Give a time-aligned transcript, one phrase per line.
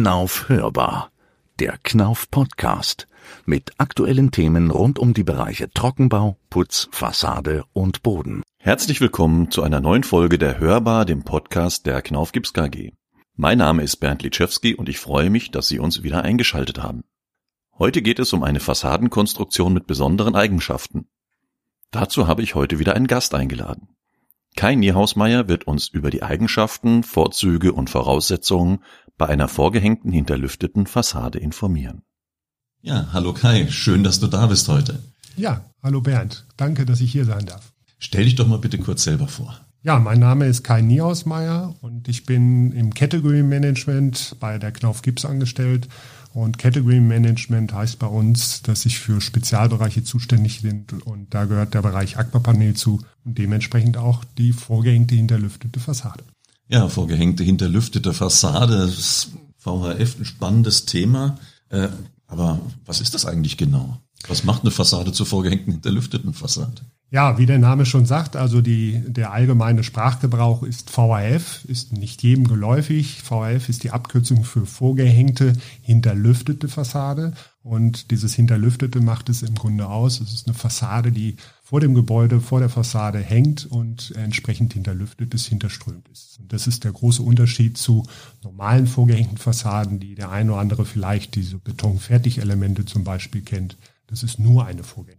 [0.00, 1.10] Knauf hörbar.
[1.58, 3.08] Der Knauf Podcast
[3.46, 8.44] mit aktuellen Themen rund um die Bereiche Trockenbau, Putz, Fassade und Boden.
[8.58, 12.92] Herzlich willkommen zu einer neuen Folge der Hörbar, dem Podcast der Knauf Gips KG.
[13.34, 17.02] Mein Name ist Bernd Litschewski und ich freue mich, dass Sie uns wieder eingeschaltet haben.
[17.76, 21.08] Heute geht es um eine Fassadenkonstruktion mit besonderen Eigenschaften.
[21.90, 23.88] Dazu habe ich heute wieder einen Gast eingeladen.
[24.58, 28.84] Kai Niehausmeier wird uns über die Eigenschaften, Vorzüge und Voraussetzungen
[29.18, 32.02] bei einer vorgehängten hinterlüfteten Fassade informieren.
[32.80, 35.02] Ja, hallo Kai, schön, dass du da bist heute.
[35.36, 37.72] Ja, hallo Bernd, danke, dass ich hier sein darf.
[37.98, 39.60] Stell dich doch mal bitte kurz selber vor.
[39.82, 45.02] Ja, mein Name ist Kai Niehausmeier und ich bin im Category Management bei der Knauf
[45.02, 45.88] Gips angestellt
[46.34, 51.74] und Category Management heißt bei uns, dass ich für Spezialbereiche zuständig bin und da gehört
[51.74, 56.24] der Bereich Aquapanel zu und dementsprechend auch die vorgehängte hinterlüftete Fassade.
[56.68, 58.92] Ja, vorgehängte hinterlüftete Fassade,
[59.56, 61.38] VHF ein spannendes Thema.
[61.70, 61.88] Äh,
[62.26, 63.98] aber was ist das eigentlich genau?
[64.26, 66.82] Was macht eine Fassade zur vorgehängten hinterlüfteten Fassade?
[67.10, 72.22] Ja, wie der Name schon sagt, also die, der allgemeine Sprachgebrauch ist VHF, ist nicht
[72.22, 73.22] jedem geläufig.
[73.22, 77.32] VHF ist die Abkürzung für vorgehängte, hinterlüftete Fassade.
[77.62, 80.20] Und dieses Hinterlüftete macht es im Grunde aus.
[80.20, 85.32] Es ist eine Fassade, die vor dem Gebäude, vor der Fassade hängt und entsprechend hinterlüftet
[85.32, 86.38] ist, hinterströmt ist.
[86.40, 88.04] Und das ist der große Unterschied zu
[88.42, 93.78] normalen vorgehängten Fassaden, die der eine oder andere vielleicht diese Betonfertigelemente zum Beispiel kennt.
[94.08, 95.18] Das ist nur eine Fassade.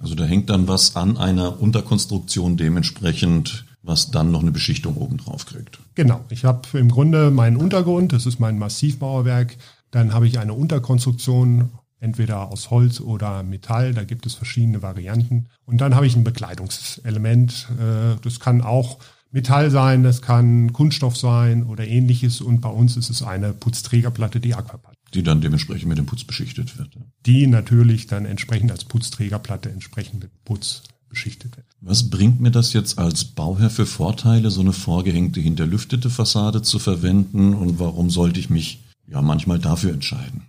[0.00, 5.18] Also da hängt dann was an einer Unterkonstruktion dementsprechend, was dann noch eine Beschichtung oben
[5.18, 5.80] drauf kriegt.
[5.96, 6.24] Genau.
[6.30, 9.56] Ich habe im Grunde meinen Untergrund, das ist mein Massivmauerwerk.
[9.90, 13.92] Dann habe ich eine Unterkonstruktion, entweder aus Holz oder Metall.
[13.92, 15.48] Da gibt es verschiedene Varianten.
[15.64, 17.68] Und dann habe ich ein Bekleidungselement.
[17.80, 18.98] Äh, das kann auch
[19.30, 22.40] Metall sein, das kann Kunststoff sein oder ähnliches.
[22.40, 24.97] Und bei uns ist es eine Putzträgerplatte, die Aquaplatte.
[25.14, 26.90] Die dann dementsprechend mit dem Putz beschichtet wird.
[27.24, 31.66] Die natürlich dann entsprechend als Putzträgerplatte entsprechend mit Putz beschichtet wird.
[31.80, 36.78] Was bringt mir das jetzt als Bauherr für Vorteile, so eine vorgehängte hinterlüftete Fassade zu
[36.78, 40.42] verwenden und warum sollte ich mich ja manchmal dafür entscheiden?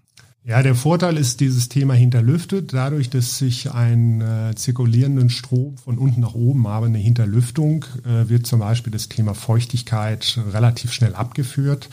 [0.46, 5.98] Ja, der Vorteil ist dieses Thema hinterlüftet, dadurch, dass ich einen äh, zirkulierenden Strom von
[5.98, 11.14] unten nach oben habe, eine Hinterlüftung, äh, wird zum Beispiel das Thema Feuchtigkeit relativ schnell
[11.14, 11.90] abgeführt.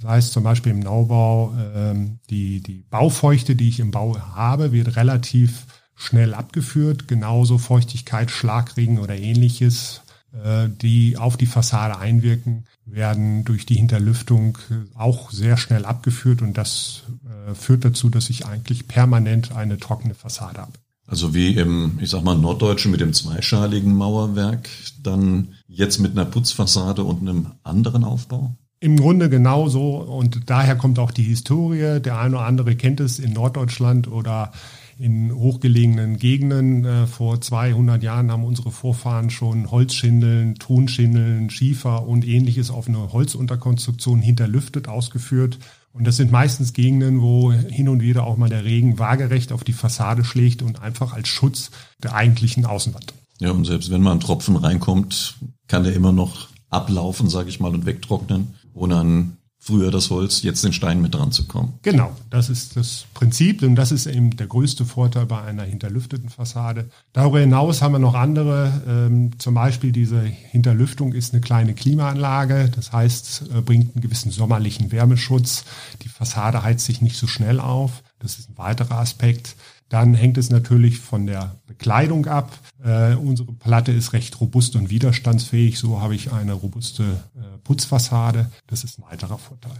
[0.00, 4.72] Das heißt zum Beispiel im Neubau, ähm, die, die Baufeuchte, die ich im Bau habe,
[4.72, 7.06] wird relativ schnell abgeführt.
[7.06, 10.00] Genauso Feuchtigkeit, Schlagregen oder ähnliches,
[10.32, 14.58] äh, die auf die Fassade einwirken, werden durch die Hinterlüftung
[14.94, 20.14] auch sehr schnell abgeführt und das äh, führt dazu, dass ich eigentlich permanent eine trockene
[20.14, 20.72] Fassade habe.
[21.06, 24.68] Also wie im, ich sag mal, Norddeutschen mit dem zweischaligen Mauerwerk,
[25.02, 28.56] dann jetzt mit einer Putzfassade und einem anderen Aufbau?
[28.82, 32.00] Im Grunde genauso und daher kommt auch die Historie.
[32.00, 34.52] Der eine oder andere kennt es in Norddeutschland oder
[34.98, 36.86] in hochgelegenen Gegenden.
[36.86, 43.12] Äh, vor 200 Jahren haben unsere Vorfahren schon Holzschindeln, Tonschindeln, Schiefer und ähnliches auf eine
[43.12, 45.58] Holzunterkonstruktion hinterlüftet ausgeführt.
[45.92, 49.62] Und das sind meistens Gegenden, wo hin und wieder auch mal der Regen waagerecht auf
[49.62, 51.70] die Fassade schlägt und einfach als Schutz
[52.02, 53.12] der eigentlichen Außenwand.
[53.40, 55.34] Ja, und selbst wenn mal ein Tropfen reinkommt,
[55.68, 60.42] kann der immer noch ablaufen, sage ich mal, und wegtrocknen ohne an früher das Holz,
[60.42, 61.74] jetzt den Stein mit dran zu kommen.
[61.82, 66.30] Genau, das ist das Prinzip und das ist eben der größte Vorteil bei einer hinterlüfteten
[66.30, 66.88] Fassade.
[67.12, 72.70] Darüber hinaus haben wir noch andere, ähm, zum Beispiel diese Hinterlüftung ist eine kleine Klimaanlage,
[72.74, 75.64] das heißt, äh, bringt einen gewissen sommerlichen Wärmeschutz.
[76.02, 79.56] Die Fassade heizt sich nicht so schnell auf, das ist ein weiterer Aspekt.
[79.90, 82.56] Dann hängt es natürlich von der Bekleidung ab.
[82.82, 85.78] Äh, unsere Platte ist recht robust und widerstandsfähig.
[85.78, 88.50] So habe ich eine robuste äh, Putzfassade.
[88.68, 89.76] Das ist ein weiterer Vorteil.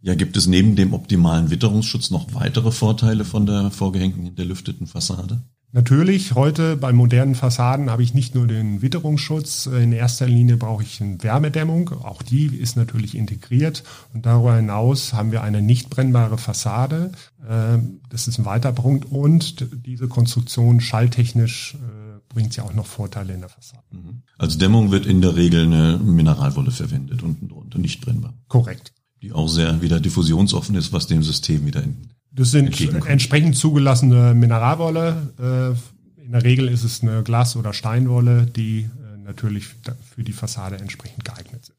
[0.00, 5.42] Ja, gibt es neben dem optimalen Witterungsschutz noch weitere Vorteile von der vorgehängten hinterlüfteten Fassade?
[5.74, 10.82] Natürlich, heute bei modernen Fassaden habe ich nicht nur den Witterungsschutz, in erster Linie brauche
[10.82, 13.82] ich eine Wärmedämmung, auch die ist natürlich integriert
[14.12, 17.12] und darüber hinaus haben wir eine nicht brennbare Fassade,
[17.48, 22.86] ähm, das ist ein weiterer Punkt und diese Konstruktion schalltechnisch äh, bringt ja auch noch
[22.86, 23.82] Vorteile in der Fassade.
[23.92, 24.24] Mhm.
[24.36, 28.34] Als Dämmung wird in der Regel eine Mineralwolle verwendet unten drunter, nicht brennbar.
[28.48, 28.92] Korrekt.
[29.22, 34.34] Die auch sehr wieder diffusionsoffen ist, was dem System wieder in das sind entsprechend zugelassene
[34.34, 35.32] Mineralwolle.
[35.38, 40.32] Äh, in der Regel ist es eine Glas- oder Steinwolle, die äh, natürlich für die
[40.32, 41.76] Fassade entsprechend geeignet sind.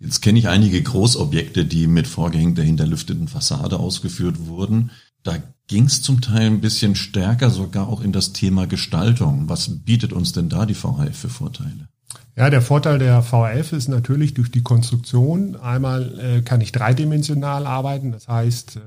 [0.00, 4.90] Jetzt kenne ich einige Großobjekte, die mit vorgehängter hinterlüfteten Fassade ausgeführt wurden.
[5.22, 9.48] Da ging es zum Teil ein bisschen stärker sogar auch in das Thema Gestaltung.
[9.48, 11.88] Was bietet uns denn da die VHF für Vorteile?
[12.36, 15.56] Ja, der Vorteil der VRF ist natürlich durch die Konstruktion.
[15.56, 18.80] Einmal äh, kann ich dreidimensional arbeiten, das heißt, äh,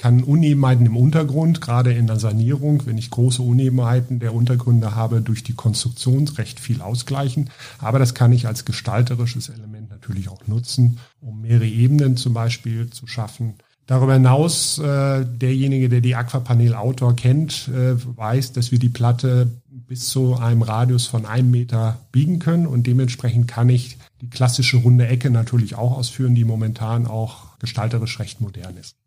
[0.00, 5.20] kann Unebenheiten im Untergrund, gerade in der Sanierung, wenn ich große Unebenheiten der Untergründe habe,
[5.20, 7.50] durch die Konstruktion recht viel ausgleichen.
[7.78, 12.88] Aber das kann ich als gestalterisches Element natürlich auch nutzen, um mehrere Ebenen zum Beispiel
[12.88, 13.56] zu schaffen.
[13.84, 19.50] Darüber hinaus, äh, derjenige, der die Aquapanel Outdoor kennt, äh, weiß, dass wir die Platte
[19.68, 24.78] bis zu einem Radius von einem Meter biegen können und dementsprechend kann ich die klassische
[24.78, 28.99] runde Ecke natürlich auch ausführen, die momentan auch gestalterisch recht modern ist.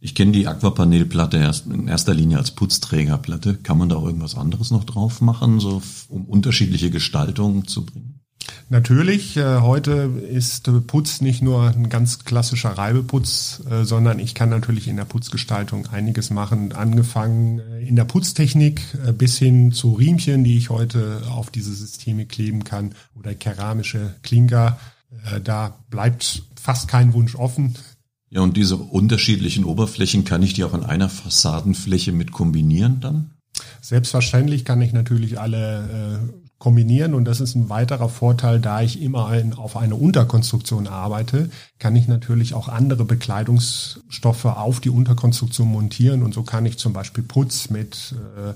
[0.00, 3.56] Ich kenne die Aquapanelplatte erst in erster Linie als Putzträgerplatte.
[3.56, 8.18] Kann man da auch irgendwas anderes noch drauf machen, so um unterschiedliche Gestaltungen zu bringen?
[8.70, 14.50] Natürlich, äh, heute ist Putz nicht nur ein ganz klassischer Reibeputz, äh, sondern ich kann
[14.50, 19.94] natürlich in der Putzgestaltung einiges machen, angefangen äh, in der Putztechnik äh, bis hin zu
[19.94, 24.78] Riemchen, die ich heute auf diese Systeme kleben kann oder keramische Klinker.
[25.24, 27.74] Äh, da bleibt fast kein Wunsch offen.
[28.30, 33.30] Ja, und diese unterschiedlichen Oberflächen, kann ich die auch in einer Fassadenfläche mit kombinieren dann?
[33.80, 39.00] Selbstverständlich kann ich natürlich alle äh, kombinieren und das ist ein weiterer Vorteil, da ich
[39.00, 45.68] immer ein, auf eine Unterkonstruktion arbeite, kann ich natürlich auch andere Bekleidungsstoffe auf die Unterkonstruktion
[45.68, 48.54] montieren und so kann ich zum Beispiel Putz mit äh,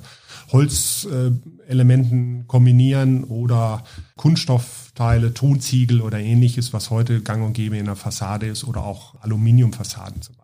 [0.53, 3.85] Holzelementen äh, kombinieren oder
[4.17, 9.15] Kunststoffteile, Tonziegel oder ähnliches, was heute gang und gäbe in der Fassade ist oder auch
[9.23, 10.42] Aluminiumfassaden zum Beispiel.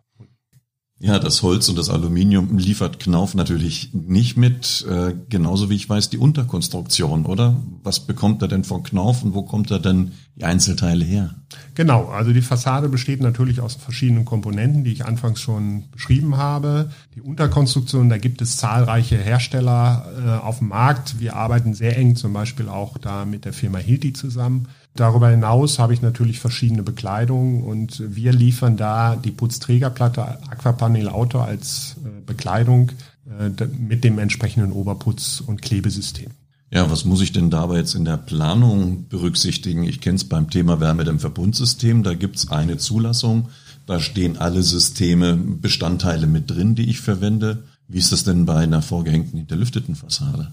[1.01, 5.87] Ja, das Holz und das Aluminium liefert Knauf natürlich nicht mit, äh, genauso wie ich
[5.87, 7.55] weiß die Unterkonstruktion, oder?
[7.83, 11.35] Was bekommt er denn von Knauf und wo kommt er denn die Einzelteile her?
[11.73, 16.91] Genau, also die Fassade besteht natürlich aus verschiedenen Komponenten, die ich anfangs schon beschrieben habe.
[17.15, 21.21] Die Unterkonstruktion, da gibt es zahlreiche Hersteller äh, auf dem Markt.
[21.21, 24.67] Wir arbeiten sehr eng zum Beispiel auch da mit der Firma Hilti zusammen.
[24.99, 31.39] Darüber hinaus habe ich natürlich verschiedene Bekleidungen und wir liefern da die Putzträgerplatte Aquapanel Auto
[31.39, 32.91] als äh, Bekleidung
[33.25, 36.31] äh, mit dem entsprechenden Oberputz- und Klebesystem.
[36.69, 39.83] Ja, was muss ich denn dabei jetzt in der Planung berücksichtigen?
[39.83, 43.47] Ich kenne es beim Thema Wärmedämmverbundsystem, da gibt es eine Zulassung,
[43.85, 47.63] da stehen alle Systeme, Bestandteile mit drin, die ich verwende.
[47.87, 50.51] Wie ist das denn bei einer vorgehängten hinterlüfteten Fassade?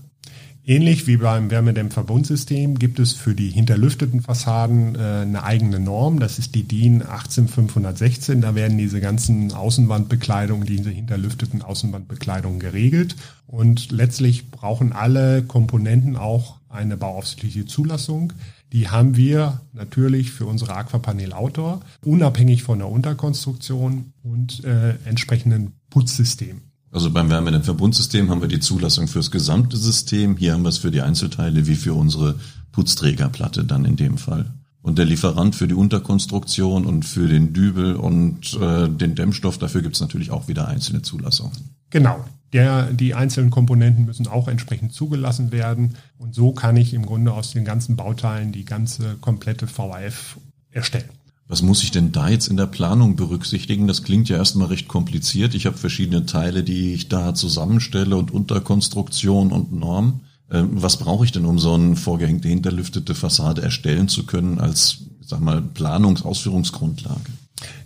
[0.69, 6.19] Ähnlich wie beim Wärmedämmverbundsystem gibt es für die hinterlüfteten Fassaden äh, eine eigene Norm.
[6.19, 8.41] Das ist die DIN 18516.
[8.41, 13.15] Da werden diese ganzen Außenwandbekleidungen, diese hinterlüfteten Außenwandbekleidungen geregelt.
[13.47, 18.33] Und letztlich brauchen alle Komponenten auch eine bauaufsichtliche Zulassung.
[18.73, 25.75] Die haben wir natürlich für unsere Aquapanel Outdoor, unabhängig von der Unterkonstruktion und äh, entsprechenden
[25.91, 26.63] Putzsystem.
[26.97, 30.39] Also beim Wärmedämmverbundsystem haben wir die Zulassung fürs gesamte System.
[30.39, 32.37] Hier haben wir es für die Einzelteile wie für unsere
[32.73, 34.47] Putzträgerplatte dann in dem Fall.
[34.81, 39.83] Und der Lieferant für die Unterkonstruktion und für den Dübel und äh, den Dämmstoff, dafür
[39.83, 41.53] gibt es natürlich auch wieder einzelne Zulassungen.
[41.91, 42.25] Genau.
[42.55, 45.97] Der, die einzelnen Komponenten müssen auch entsprechend zugelassen werden.
[46.17, 50.39] Und so kann ich im Grunde aus den ganzen Bauteilen die ganze komplette VAF
[50.71, 51.11] erstellen.
[51.49, 53.87] Was muss ich denn da jetzt in der Planung berücksichtigen?
[53.87, 55.55] Das klingt ja erstmal recht kompliziert.
[55.55, 60.21] Ich habe verschiedene Teile, die ich da zusammenstelle und Unterkonstruktion und Norm.
[60.51, 64.99] Ähm, was brauche ich denn, um so eine vorgehängte hinterlüftete Fassade erstellen zu können als,
[65.25, 67.33] sag mal, Planungsausführungsgrundlage?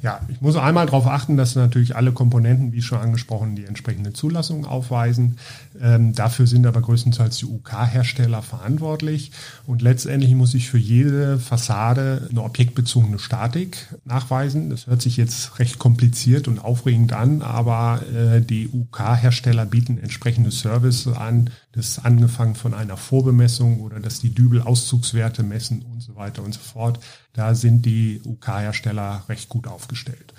[0.02, 4.12] Ja, ich muss einmal darauf achten, dass natürlich alle Komponenten, wie schon angesprochen, die entsprechende
[4.12, 5.38] Zulassung aufweisen.
[5.80, 9.30] Ähm, dafür sind aber größtenteils die UK-Hersteller verantwortlich.
[9.66, 14.71] Und letztendlich muss ich für jede Fassade eine objektbezogene Statik nachweisen.
[14.71, 20.50] Das hört sich jetzt recht kompliziert und aufregend an, aber äh, die UK-Hersteller bieten entsprechende
[20.50, 26.42] Services an, das angefangen von einer Vorbemessung oder dass die Dübel-Auszugswerte messen und so weiter
[26.42, 26.99] und so fort.
[27.33, 30.35] Da sind die UK-Hersteller recht gut aufgestellt.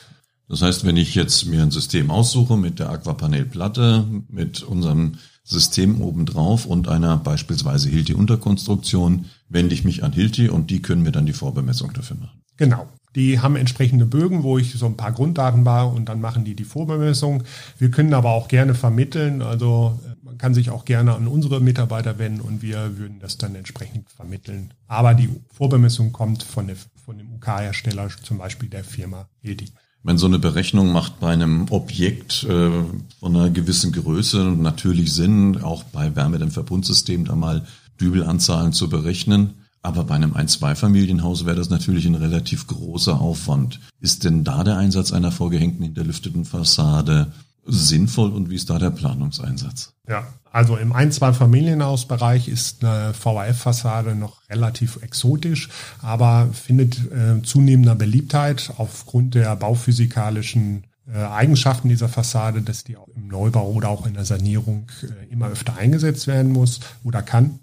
[0.47, 5.13] Das heißt, wenn ich jetzt mir ein System aussuche mit der Aquapanel-Platte, mit unserem
[5.43, 11.11] System obendrauf und einer beispielsweise Hilti-Unterkonstruktion, wende ich mich an Hilti und die können mir
[11.11, 12.41] dann die Vorbemessung dafür machen.
[12.57, 12.87] Genau.
[13.15, 16.55] Die haben entsprechende Bögen, wo ich so ein paar Grunddaten war und dann machen die
[16.55, 17.43] die Vorbemessung.
[17.77, 19.41] Wir können aber auch gerne vermitteln.
[19.41, 23.37] Also äh, man kann sich auch gerne an unsere Mitarbeiter wenden und wir würden das
[23.37, 24.73] dann entsprechend vermitteln.
[24.87, 29.69] Aber die Vorbemessung kommt von, der, von dem UK-Hersteller, zum Beispiel der Firma Hilti.
[30.03, 32.71] Wenn so eine Berechnung macht bei einem Objekt äh,
[33.19, 37.65] von einer gewissen Größe natürlich Sinn, auch bei Wärmedämmverbundsystemen da mal
[37.99, 39.60] Dübelanzahlen zu berechnen.
[39.83, 43.79] Aber bei einem Ein-Zwei-Familienhaus wäre das natürlich ein relativ großer Aufwand.
[43.99, 47.31] Ist denn da der Einsatz einer vorgehängten hinterlüfteten Fassade
[47.65, 49.93] sinnvoll und wie ist da der Planungseinsatz?
[50.07, 55.69] Ja, also im ein-, zwei Familienhausbereich ist eine VHF-Fassade noch relativ exotisch,
[56.01, 60.83] aber findet äh, zunehmender Beliebtheit aufgrund der bauphysikalischen
[61.13, 65.31] äh, Eigenschaften dieser Fassade, dass die auch im Neubau oder auch in der Sanierung äh,
[65.31, 67.59] immer öfter eingesetzt werden muss oder kann.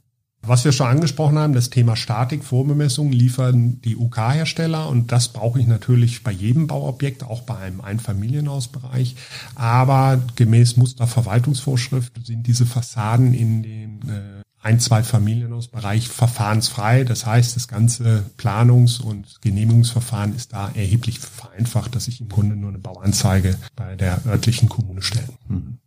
[0.48, 5.60] Was wir schon angesprochen haben, das Thema Statik, Vorbemessung liefern die UK-Hersteller und das brauche
[5.60, 9.14] ich natürlich bei jedem Bauobjekt, auch bei einem Einfamilienhausbereich.
[9.54, 17.04] Aber gemäß Musterverwaltungsvorschrift sind diese Fassaden in den äh, ein, zwei Familienhausbereich verfahrensfrei.
[17.04, 22.56] Das heißt, das ganze Planungs- und Genehmigungsverfahren ist da erheblich vereinfacht, dass ich im Grunde
[22.56, 25.28] nur eine Bauanzeige bei der örtlichen Kommune stelle.
[25.48, 25.78] Mhm.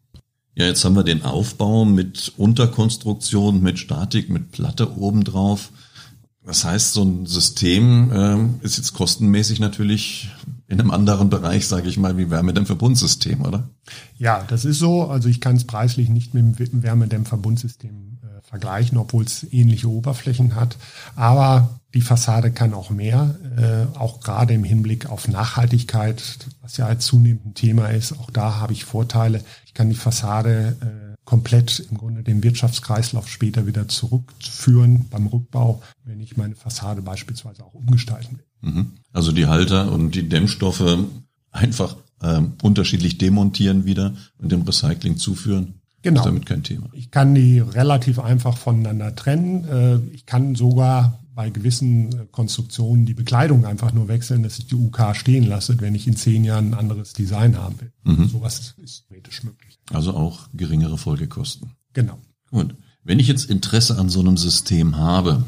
[0.53, 5.71] Ja, jetzt haben wir den Aufbau mit Unterkonstruktion, mit Statik, mit Platte obendrauf.
[6.43, 10.29] Das heißt, so ein System äh, ist jetzt kostenmäßig natürlich
[10.67, 13.69] in einem anderen Bereich, sage ich mal, wie Wärmedämmverbundsystem, oder?
[14.17, 15.03] Ja, das ist so.
[15.03, 20.55] Also ich kann es preislich nicht mit dem Wärmedämmverbundsystem äh, vergleichen, obwohl es ähnliche Oberflächen
[20.55, 20.77] hat.
[21.15, 26.21] Aber die Fassade kann auch mehr, äh, auch gerade im Hinblick auf Nachhaltigkeit,
[26.61, 28.13] was ja als zunehmend ein Thema ist.
[28.13, 29.43] Auch da habe ich Vorteile.
[29.65, 35.81] Ich kann die Fassade äh, komplett im Grunde den Wirtschaftskreislauf später wieder zurückführen beim Rückbau,
[36.05, 38.71] wenn ich meine Fassade beispielsweise auch umgestalten will.
[38.71, 38.91] Mhm.
[39.11, 40.97] Also die Halter und die Dämmstoffe
[41.51, 45.81] einfach äh, unterschiedlich demontieren wieder und dem Recycling zuführen.
[46.03, 46.21] Genau.
[46.21, 46.89] Ist damit kein Thema.
[46.93, 49.65] Ich kann die relativ einfach voneinander trennen.
[49.67, 54.67] Äh, ich kann sogar bei gewissen äh, Konstruktionen die Bekleidung einfach nur wechseln, dass ich
[54.67, 57.91] die UK stehen lasse, wenn ich in zehn Jahren ein anderes Design haben will.
[58.03, 58.27] Mhm.
[58.27, 59.79] Sowas ist theoretisch möglich.
[59.91, 61.71] Also auch geringere Folgekosten.
[61.93, 62.19] Genau.
[62.51, 62.75] Gut.
[63.03, 65.43] Wenn ich jetzt Interesse an so einem System habe,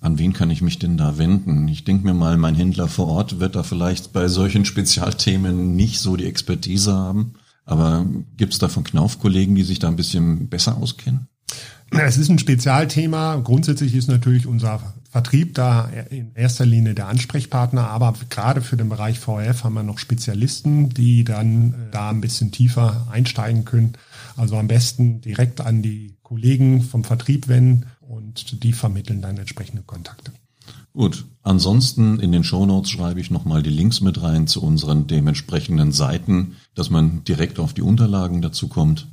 [0.00, 1.68] an wen kann ich mich denn da wenden?
[1.68, 6.00] Ich denke mir mal, mein Händler vor Ort wird da vielleicht bei solchen Spezialthemen nicht
[6.00, 7.34] so die Expertise haben.
[7.66, 8.06] Aber
[8.38, 11.28] gibt es da von Knauf-Kollegen, die sich da ein bisschen besser auskennen?
[11.90, 13.36] Es ist ein Spezialthema.
[13.36, 18.88] Grundsätzlich ist natürlich unser Vertrieb da in erster Linie der Ansprechpartner, aber gerade für den
[18.88, 23.92] Bereich VRF haben wir noch Spezialisten, die dann äh, da ein bisschen tiefer einsteigen können.
[24.36, 29.84] Also am besten direkt an die Kollegen vom Vertrieb wenden und die vermitteln dann entsprechende
[29.84, 30.32] Kontakte.
[30.92, 31.24] Gut.
[31.42, 36.56] Ansonsten in den Shownotes schreibe ich nochmal die Links mit rein zu unseren dementsprechenden Seiten,
[36.74, 39.06] dass man direkt auf die Unterlagen dazu kommt.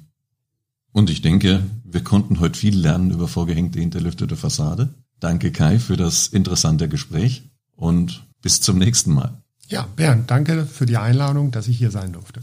[0.93, 4.95] Und ich denke, wir konnten heute viel lernen über vorgehängte hinterlüftete Fassade.
[5.21, 7.43] Danke Kai für das interessante Gespräch
[7.75, 9.43] und bis zum nächsten Mal.
[9.67, 12.41] Ja, Bernd, danke für die Einladung, dass ich hier sein durfte.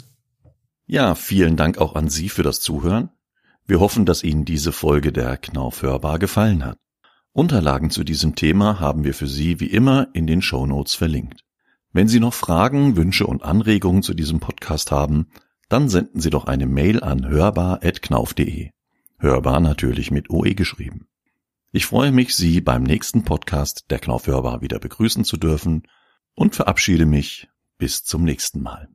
[0.86, 3.10] Ja, vielen Dank auch an Sie für das Zuhören.
[3.66, 6.78] Wir hoffen, dass Ihnen diese Folge der Knauf hörbar gefallen hat.
[7.32, 11.44] Unterlagen zu diesem Thema haben wir für Sie wie immer in den Show Notes verlinkt.
[11.92, 15.26] Wenn Sie noch Fragen, Wünsche und Anregungen zu diesem Podcast haben,
[15.68, 18.70] dann senden Sie doch eine Mail an hörbar.knauf.de.
[19.18, 21.07] Hörbar natürlich mit OE geschrieben.
[21.70, 25.82] Ich freue mich, Sie beim nächsten Podcast der Knaufhörbar wieder begrüßen zu dürfen
[26.34, 28.88] und verabschiede mich bis zum nächsten Mal.